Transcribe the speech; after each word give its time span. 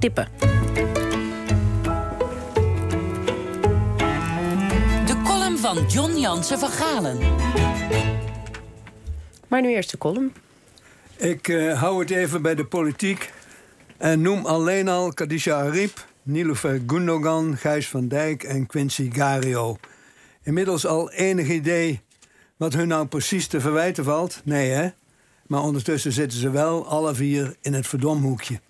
tippen. 0.00 0.28
De 5.06 5.20
column 5.24 5.58
van 5.58 5.86
John 5.88 6.16
Jansen 6.16 6.58
van 6.58 6.68
Galen. 6.68 7.18
Maar 9.48 9.60
nu 9.60 9.68
eerst 9.68 9.90
de 9.90 9.98
column. 9.98 10.32
Ik 11.16 11.48
uh, 11.48 11.80
hou 11.80 12.00
het 12.00 12.10
even 12.10 12.42
bij 12.42 12.54
de 12.54 12.64
politiek. 12.64 13.32
En 13.96 14.20
noem 14.20 14.46
alleen 14.46 14.88
al 14.88 15.12
Kadisha 15.12 15.60
Arip, 15.60 16.06
Nilofer 16.22 16.82
Gundogan, 16.86 17.56
Gijs 17.56 17.88
van 17.88 18.08
Dijk 18.08 18.42
en 18.42 18.66
Quincy 18.66 19.10
Gario. 19.12 19.78
Inmiddels 20.42 20.86
al 20.86 21.10
enig 21.10 21.48
idee 21.48 22.00
wat 22.56 22.72
hun 22.72 22.88
nou 22.88 23.06
precies 23.06 23.46
te 23.46 23.60
verwijten 23.60 24.04
valt? 24.04 24.40
Nee, 24.44 24.70
hè? 24.70 24.88
Maar 25.46 25.62
ondertussen 25.62 26.12
zitten 26.12 26.38
ze 26.38 26.50
wel 26.50 26.86
alle 26.86 27.14
vier 27.14 27.56
in 27.60 27.74
het 27.74 27.86
verdomhoekje. 27.86 28.60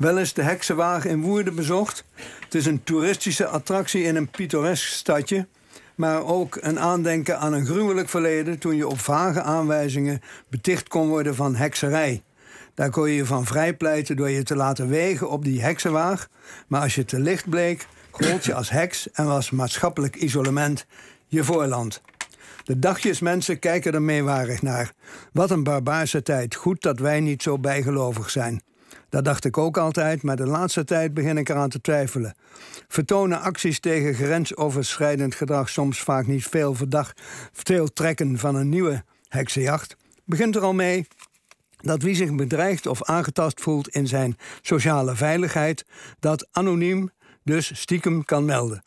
Wel 0.00 0.18
eens 0.18 0.32
de 0.32 0.42
heksenwagen 0.42 1.10
in 1.10 1.20
Woerden 1.20 1.54
bezocht. 1.54 2.04
Het 2.44 2.54
is 2.54 2.66
een 2.66 2.82
toeristische 2.84 3.46
attractie 3.46 4.02
in 4.02 4.16
een 4.16 4.28
pittoresk 4.28 4.88
stadje. 4.88 5.46
Maar 5.94 6.24
ook 6.24 6.58
een 6.60 6.78
aandenken 6.78 7.38
aan 7.38 7.52
een 7.52 7.66
gruwelijk 7.66 8.08
verleden 8.08 8.58
toen 8.58 8.76
je 8.76 8.88
op 8.88 9.00
vage 9.00 9.42
aanwijzingen 9.42 10.20
beticht 10.48 10.88
kon 10.88 11.08
worden 11.08 11.34
van 11.34 11.54
hekserij. 11.54 12.22
Daar 12.74 12.90
kon 12.90 13.08
je 13.08 13.14
je 13.14 13.26
van 13.26 13.46
vrijpleiten 13.46 14.16
door 14.16 14.30
je 14.30 14.42
te 14.42 14.56
laten 14.56 14.88
wegen 14.88 15.30
op 15.30 15.44
die 15.44 15.62
heksenwaag. 15.62 16.28
Maar 16.66 16.82
als 16.82 16.94
je 16.94 17.04
te 17.04 17.20
licht 17.20 17.48
bleek, 17.48 17.86
gold 18.10 18.44
je 18.44 18.54
als 18.54 18.70
heks 18.70 19.10
en 19.10 19.26
was 19.26 19.50
maatschappelijk 19.50 20.16
isolement 20.16 20.86
je 21.26 21.44
voorland. 21.44 22.02
De 22.64 22.78
dagjesmensen 22.78 23.58
kijken 23.58 23.92
er 23.92 24.02
meewarig 24.02 24.62
naar. 24.62 24.92
Wat 25.32 25.50
een 25.50 25.64
barbaarse 25.64 26.22
tijd. 26.22 26.54
Goed 26.54 26.82
dat 26.82 26.98
wij 26.98 27.20
niet 27.20 27.42
zo 27.42 27.58
bijgelovig 27.58 28.30
zijn. 28.30 28.62
Dat 29.08 29.24
dacht 29.24 29.44
ik 29.44 29.58
ook 29.58 29.76
altijd, 29.78 30.22
maar 30.22 30.36
de 30.36 30.46
laatste 30.46 30.84
tijd 30.84 31.14
begin 31.14 31.38
ik 31.38 31.48
eraan 31.48 31.68
te 31.68 31.80
twijfelen. 31.80 32.34
Vertonen 32.88 33.40
acties 33.40 33.80
tegen 33.80 34.14
grensoverschrijdend 34.14 35.34
gedrag 35.34 35.68
soms 35.68 36.00
vaak 36.00 36.26
niet 36.26 36.46
veel 36.46 36.74
verdacht, 36.74 37.20
veel 37.52 37.92
trekken 37.92 38.38
van 38.38 38.54
een 38.54 38.68
nieuwe 38.68 39.04
heksenjacht? 39.28 39.96
Begint 40.24 40.56
er 40.56 40.62
al 40.62 40.74
mee 40.74 41.06
dat 41.76 42.02
wie 42.02 42.14
zich 42.14 42.34
bedreigd 42.34 42.86
of 42.86 43.02
aangetast 43.02 43.60
voelt 43.60 43.88
in 43.88 44.06
zijn 44.06 44.36
sociale 44.60 45.14
veiligheid, 45.14 45.84
dat 46.18 46.48
anoniem, 46.52 47.10
dus 47.44 47.80
stiekem 47.80 48.24
kan 48.24 48.44
melden. 48.44 48.82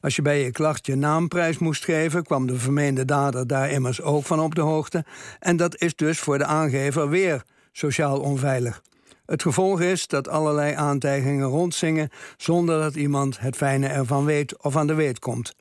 Als 0.00 0.16
je 0.16 0.22
bij 0.22 0.42
je 0.42 0.50
klacht 0.50 0.86
je 0.86 0.94
naamprijs 0.94 1.58
moest 1.58 1.84
geven, 1.84 2.24
kwam 2.24 2.46
de 2.46 2.58
vermeende 2.58 3.04
dader 3.04 3.46
daar 3.46 3.70
immers 3.70 4.02
ook 4.02 4.24
van 4.24 4.40
op 4.40 4.54
de 4.54 4.60
hoogte. 4.60 5.04
En 5.38 5.56
dat 5.56 5.80
is 5.80 5.94
dus 5.94 6.18
voor 6.18 6.38
de 6.38 6.44
aangever 6.44 7.08
weer 7.08 7.42
sociaal 7.72 8.20
onveilig. 8.20 8.82
Het 9.26 9.42
gevolg 9.42 9.80
is 9.80 10.06
dat 10.06 10.28
allerlei 10.28 10.74
aantijgingen 10.74 11.46
rondzingen 11.46 12.10
zonder 12.36 12.80
dat 12.80 12.94
iemand 12.94 13.40
het 13.40 13.56
fijne 13.56 13.86
ervan 13.86 14.24
weet 14.24 14.62
of 14.62 14.76
aan 14.76 14.86
de 14.86 14.94
weet 14.94 15.18
komt. 15.18 15.54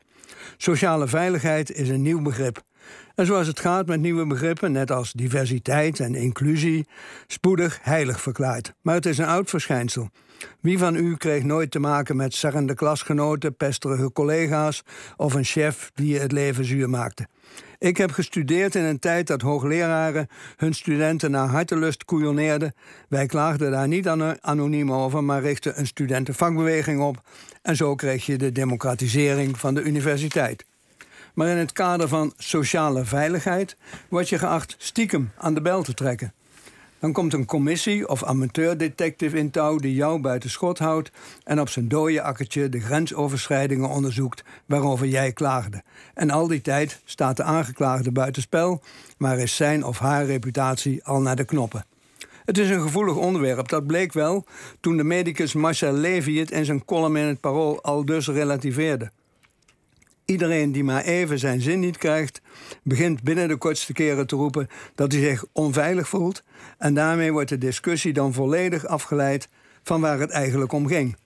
Sociale 0.57 1.07
veiligheid 1.07 1.71
is 1.71 1.89
een 1.89 2.01
nieuw 2.01 2.21
begrip. 2.21 2.61
En 3.15 3.25
zoals 3.25 3.47
het 3.47 3.59
gaat 3.59 3.87
met 3.87 4.01
nieuwe 4.01 4.27
begrippen, 4.27 4.71
net 4.71 4.91
als 4.91 5.11
diversiteit 5.11 5.99
en 5.99 6.15
inclusie, 6.15 6.87
spoedig 7.27 7.79
heilig 7.81 8.21
verklaard. 8.21 8.73
Maar 8.81 8.95
het 8.95 9.05
is 9.05 9.17
een 9.17 9.25
oud 9.25 9.49
verschijnsel. 9.49 10.09
Wie 10.61 10.77
van 10.77 10.95
u 10.95 11.15
kreeg 11.15 11.43
nooit 11.43 11.71
te 11.71 11.79
maken 11.79 12.15
met 12.15 12.33
sarrende 12.33 12.73
klasgenoten, 12.73 13.55
pesterige 13.55 14.11
collega's 14.11 14.83
of 15.17 15.33
een 15.33 15.43
chef 15.43 15.91
die 15.93 16.13
je 16.13 16.19
het 16.19 16.31
leven 16.31 16.65
zuur 16.65 16.89
maakte? 16.89 17.27
Ik 17.77 17.97
heb 17.97 18.11
gestudeerd 18.11 18.75
in 18.75 18.83
een 18.83 18.99
tijd 18.99 19.27
dat 19.27 19.41
hoogleraren 19.41 20.27
hun 20.55 20.73
studenten 20.73 21.31
naar 21.31 21.47
hartelust 21.47 22.05
koeioneerden. 22.05 22.73
Wij 23.09 23.25
klaagden 23.25 23.71
daar 23.71 23.87
niet 23.87 24.07
anoniem 24.39 24.91
over, 24.91 25.23
maar 25.23 25.41
richtten 25.41 25.79
een 25.79 25.87
studentenvakbeweging 25.87 27.01
op. 27.01 27.21
En 27.61 27.75
zo 27.75 27.95
kreeg 27.95 28.25
je 28.25 28.37
de 28.37 28.51
democratisering 28.51 29.59
van 29.59 29.73
de 29.73 29.81
universiteit. 29.81 30.65
Maar 31.35 31.47
in 31.47 31.57
het 31.57 31.71
kader 31.71 32.07
van 32.07 32.33
sociale 32.37 33.05
veiligheid 33.05 33.77
word 34.09 34.29
je 34.29 34.37
geacht 34.37 34.75
stiekem 34.77 35.31
aan 35.37 35.53
de 35.53 35.61
bel 35.61 35.83
te 35.83 35.93
trekken. 35.93 36.33
Dan 36.99 37.13
komt 37.13 37.33
een 37.33 37.45
commissie 37.45 38.07
of 38.07 38.23
amateurdetective 38.23 39.37
in 39.37 39.51
touw 39.51 39.77
die 39.77 39.95
jou 39.95 40.21
buiten 40.21 40.49
schot 40.49 40.79
houdt 40.79 41.11
en 41.43 41.59
op 41.59 41.69
zijn 41.69 41.87
dode 41.87 42.21
akkertje 42.21 42.69
de 42.69 42.79
grensoverschrijdingen 42.79 43.89
onderzoekt 43.89 44.43
waarover 44.65 45.07
jij 45.07 45.31
klaagde. 45.31 45.83
En 46.13 46.29
al 46.29 46.47
die 46.47 46.61
tijd 46.61 47.01
staat 47.03 47.37
de 47.37 47.43
aangeklaagde 47.43 48.11
buitenspel, 48.11 48.81
maar 49.17 49.39
is 49.39 49.55
zijn 49.55 49.83
of 49.83 49.99
haar 49.99 50.25
reputatie 50.25 51.03
al 51.03 51.21
naar 51.21 51.35
de 51.35 51.45
knoppen. 51.45 51.85
Het 52.45 52.57
is 52.57 52.69
een 52.69 52.81
gevoelig 52.81 53.15
onderwerp, 53.15 53.67
dat 53.67 53.87
bleek 53.87 54.13
wel 54.13 54.45
toen 54.79 54.97
de 54.97 55.03
medicus 55.03 55.53
Marcel 55.53 55.93
Levy 55.93 56.39
het 56.39 56.51
in 56.51 56.65
zijn 56.65 56.85
column 56.85 57.17
in 57.17 57.25
het 57.25 57.39
Parool 57.39 57.81
al 57.81 58.05
dus 58.05 58.27
relativeerde. 58.27 59.11
Iedereen 60.25 60.71
die 60.71 60.83
maar 60.83 61.03
even 61.03 61.39
zijn 61.39 61.61
zin 61.61 61.79
niet 61.79 61.97
krijgt, 61.97 62.41
begint 62.83 63.23
binnen 63.23 63.47
de 63.47 63.57
kortste 63.57 63.93
keren 63.93 64.27
te 64.27 64.35
roepen 64.35 64.67
dat 64.95 65.11
hij 65.11 65.21
zich 65.21 65.45
onveilig 65.51 66.07
voelt. 66.07 66.43
En 66.77 66.93
daarmee 66.93 67.31
wordt 67.31 67.49
de 67.49 67.57
discussie 67.57 68.13
dan 68.13 68.33
volledig 68.33 68.85
afgeleid 68.85 69.49
van 69.83 70.01
waar 70.01 70.19
het 70.19 70.29
eigenlijk 70.29 70.71
om 70.71 70.87
ging. 70.87 71.17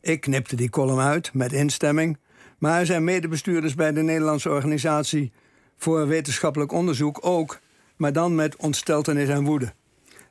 Ik 0.00 0.20
knipte 0.20 0.56
die 0.56 0.70
column 0.70 1.00
uit 1.00 1.34
met 1.34 1.52
instemming, 1.52 2.18
maar 2.58 2.86
zijn 2.86 3.04
medebestuurders 3.04 3.74
bij 3.74 3.92
de 3.92 4.02
Nederlandse 4.02 4.50
Organisatie 4.50 5.32
voor 5.76 6.06
Wetenschappelijk 6.06 6.72
Onderzoek 6.72 7.18
ook, 7.20 7.60
maar 7.96 8.12
dan 8.12 8.34
met 8.34 8.56
ontsteltenis 8.56 9.28
en 9.28 9.44
woede. 9.44 9.72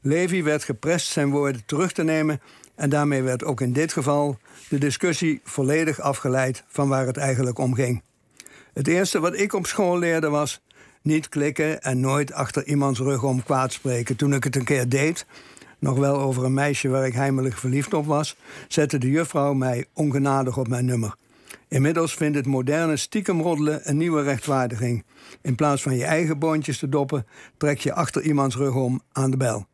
Levy 0.01 0.43
werd 0.43 0.63
geprest 0.63 1.07
zijn 1.07 1.29
woorden 1.29 1.65
terug 1.65 1.91
te 1.91 2.03
nemen 2.03 2.41
en 2.77 2.89
daarmee 2.89 3.21
werd 3.21 3.43
ook 3.43 3.61
in 3.61 3.73
dit 3.73 3.93
geval 3.93 4.37
de 4.69 4.77
discussie 4.77 5.41
volledig 5.43 5.99
afgeleid 5.99 6.63
van 6.67 6.87
waar 6.87 7.05
het 7.05 7.17
eigenlijk 7.17 7.59
om 7.59 7.73
ging. 7.73 8.01
Het 8.73 8.87
eerste 8.87 9.19
wat 9.19 9.39
ik 9.39 9.53
op 9.53 9.65
school 9.65 9.97
leerde 9.97 10.29
was 10.29 10.61
niet 11.01 11.29
klikken 11.29 11.81
en 11.81 11.99
nooit 11.99 12.33
achter 12.33 12.67
iemands 12.67 12.99
rug 12.99 13.23
om 13.23 13.43
kwaad 13.43 13.73
spreken. 13.73 14.15
Toen 14.15 14.33
ik 14.33 14.43
het 14.43 14.55
een 14.55 14.63
keer 14.63 14.89
deed, 14.89 15.25
nog 15.79 15.97
wel 15.97 16.19
over 16.19 16.45
een 16.45 16.53
meisje 16.53 16.87
waar 16.87 17.05
ik 17.05 17.13
heimelijk 17.13 17.57
verliefd 17.57 17.93
op 17.93 18.05
was, 18.05 18.35
zette 18.67 18.97
de 18.97 19.09
juffrouw 19.09 19.53
mij 19.53 19.85
ongenadig 19.93 20.57
op 20.57 20.67
mijn 20.67 20.85
nummer. 20.85 21.15
Inmiddels 21.67 22.13
vindt 22.13 22.37
het 22.37 22.45
moderne 22.45 22.97
stiekem 22.97 23.41
een 23.41 23.97
nieuwe 23.97 24.21
rechtvaardiging. 24.21 25.05
In 25.41 25.55
plaats 25.55 25.81
van 25.81 25.95
je 25.95 26.05
eigen 26.05 26.39
boontjes 26.39 26.77
te 26.77 26.89
doppen, 26.89 27.27
trek 27.57 27.79
je 27.79 27.93
achter 27.93 28.21
iemands 28.21 28.55
rug 28.55 28.73
om 28.73 29.01
aan 29.11 29.31
de 29.31 29.37
bel. 29.37 29.67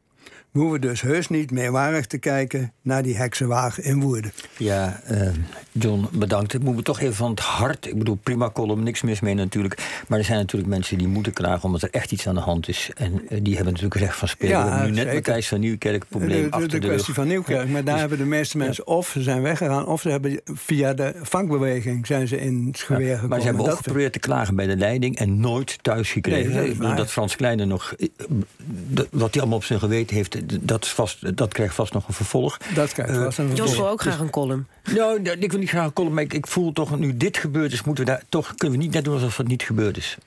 We 0.54 0.60
hoeven 0.60 0.82
dus 0.82 1.02
heus 1.02 1.30
niet 1.30 1.52
meewarig 1.52 2.06
te 2.06 2.18
kijken 2.18 2.72
naar 2.82 3.04
die 3.04 3.16
heksenwagen 3.16 3.84
in 3.84 4.02
Woerden. 4.02 4.32
Ja, 4.58 5.02
uh, 5.12 5.30
John, 5.72 6.08
bedankt. 6.12 6.54
Ik 6.54 6.62
moet 6.64 6.76
me 6.76 6.82
toch 6.82 7.00
even 7.00 7.16
van 7.16 7.30
het 7.30 7.40
hart. 7.40 7.88
Ik 7.88 7.98
bedoel, 7.98 8.20
prima 8.24 8.50
column, 8.52 8.84
niks 8.84 9.02
mis 9.02 9.20
mee 9.20 9.34
natuurlijk. 9.34 10.04
Maar 10.08 10.20
er 10.20 10.26
zijn 10.26 10.38
natuurlijk 10.38 10.72
mensen 10.72 10.98
die 10.98 11.08
moeten 11.08 11.34
klagen 11.34 11.64
omdat 11.64 11.82
er 11.82 11.90
echt 11.92 12.12
iets 12.12 12.28
aan 12.28 12.36
de 12.36 12.42
hand 12.42 12.68
is. 12.68 12.90
En 12.96 13.14
uh, 13.14 13.40
die 13.42 13.56
hebben 13.56 13.74
natuurlijk 13.74 14.02
recht 14.02 14.18
van 14.18 14.28
spelen. 14.28 14.58
Ja, 14.58 14.86
nu 14.86 14.92
net 14.92 15.14
Matthijs 15.14 15.48
van 15.48 15.60
Nieuwkerk 15.60 16.06
probleem 16.08 16.44
de, 16.44 16.52
achter 16.52 16.70
de, 16.70 16.80
de 16.80 16.88
kwestie 16.88 17.14
van 17.14 17.28
Nieuwkerk. 17.28 17.70
Maar 17.70 17.84
daar 17.84 17.92
dus- 17.92 18.00
hebben 18.00 18.18
de 18.18 18.26
meeste 18.26 18.58
mensen 18.58 18.88
of 18.88 19.10
ze 19.10 19.22
zijn 19.22 19.42
weggegaan... 19.42 19.86
of 19.86 20.02
ze 20.02 20.10
hebben 20.10 20.42
via 20.46 20.94
de 20.94 21.14
vakbeweging 21.22 22.08
zijn 22.08 22.28
ze 22.28 22.42
in 22.42 22.66
het 22.68 22.80
geweer 22.80 23.08
gekomen. 23.08 23.30
Maar 23.30 23.40
ze 23.40 23.46
hebben 23.46 23.66
ook 23.66 23.78
geprobeerd 23.78 24.14
te 24.14 24.20
klagen 24.20 24.56
bij 24.56 24.68
de 24.68 24.78
leiding... 24.78 25.18
en 25.18 25.40
nooit 25.40 25.84
thuis 25.84 26.12
gekregen. 26.12 26.54
Nee, 26.54 26.78
dat, 26.78 26.98
dat 26.98 27.12
Frans 27.12 27.36
Kleine 27.36 27.66
nog... 27.66 27.94
Eh, 27.94 28.08
wat 29.12 29.32
hij 29.34 29.42
allemaal 29.42 29.58
op 29.58 29.64
zijn 29.64 29.80
geweten 29.80 30.16
heeft 30.16 30.43
dat, 30.62 30.88
vast, 30.88 31.38
dat 31.38 31.54
krijgt 31.54 31.76
vast 31.76 31.94
nog 31.94 32.08
een 32.08 32.14
vervolg. 32.14 32.58
Dat 32.58 32.94
krijgt 32.94 33.16
vast 33.16 33.38
een 33.38 33.48
vervolg. 33.48 33.68
Jos 33.68 33.78
wil 33.78 33.90
ook 33.90 34.02
graag 34.02 34.20
een 34.20 34.30
column. 34.30 34.68
Nou, 34.94 35.22
ik 35.22 35.52
wil 35.52 35.60
niet 35.60 35.70
graag 35.70 35.86
een 35.86 35.94
column, 35.94 36.14
maar 36.14 36.24
ik, 36.24 36.34
ik, 36.34 36.48
voel 36.48 36.74
toch, 36.74 37.00
nu 37.00 37.18
dit 37.18 37.38
gebeurd 37.38 37.74
is, 37.74 37.84
moeten 37.84 38.06
we 38.06 38.12
daar 38.12 38.24
toch, 38.30 38.56
kunnen 38.56 38.78
we 38.78 38.84
niet 38.84 38.94
net 38.94 39.04
doen 39.04 39.14
alsof 39.14 39.38
het 39.38 39.48
niet 39.48 39.64
gebeurd 39.64 39.98
is. 39.98 40.18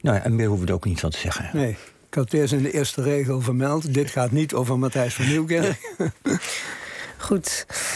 Nou 0.00 0.16
ja, 0.16 0.22
en 0.22 0.36
meer 0.36 0.46
hoeven 0.46 0.66
we 0.66 0.72
er 0.72 0.78
ook 0.78 0.84
niet 0.84 1.00
van 1.00 1.10
te 1.10 1.18
zeggen. 1.18 1.50
Nee, 1.52 1.70
ik 2.08 2.14
had 2.14 2.24
het 2.24 2.32
eerst 2.32 2.52
in 2.52 2.62
de 2.62 2.72
eerste 2.72 3.02
regel 3.02 3.40
vermeld. 3.40 3.94
Dit 3.94 4.10
gaat 4.10 4.30
niet 4.30 4.54
over 4.54 4.78
Matthijs 4.78 5.14
van 5.14 5.26
Nieuwkerk. 5.28 5.94
Goed. 7.16 7.66